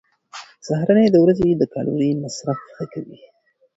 سهارنۍ 0.65 1.07
د 1.11 1.15
ورځې 1.23 1.47
د 1.55 1.63
کالوري 1.73 2.09
مصرف 2.23 2.59
ښه 2.75 2.85
کوي. 2.93 3.19